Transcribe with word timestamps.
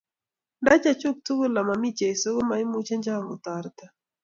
Nda 0.61 0.73
chechuk 0.83 1.17
tugul 1.25 1.53
ama 1.61 1.75
mi 1.81 1.89
Jeso 1.99 2.27
ko 2.35 2.41
ma 2.49 2.55
imuchi 2.63 2.95
cho 3.05 3.13
kotoreto. 3.27 3.85